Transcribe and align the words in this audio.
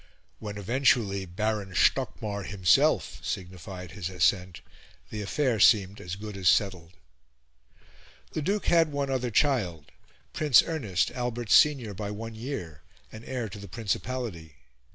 When 0.39 0.57
eventually 0.57 1.27
Baron 1.27 1.75
Stockmar 1.75 2.41
himself 2.43 3.19
signified 3.23 3.91
his 3.91 4.09
assent, 4.09 4.61
the 5.11 5.21
affair 5.21 5.59
seemed 5.59 6.01
as 6.01 6.15
good 6.15 6.35
as 6.35 6.49
settled. 6.49 6.93
The 8.31 8.41
Duke 8.41 8.65
had 8.65 8.91
one 8.91 9.11
other 9.11 9.29
child 9.29 9.91
Prince 10.33 10.63
Ernest, 10.63 11.11
Albert's 11.11 11.53
senior 11.53 11.93
by 11.93 12.09
one 12.09 12.33
year, 12.33 12.81
and 13.11 13.23
heir 13.23 13.47
to 13.49 13.59
the 13.59 13.67
principality. 13.67 14.55